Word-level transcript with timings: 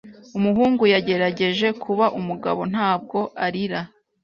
Umuhungu 0.37 0.83
yagerageje 0.93 1.67
kuba 1.83 2.05
umugabo 2.19 2.61
ntabwo 2.71 3.19
arira. 3.45 3.81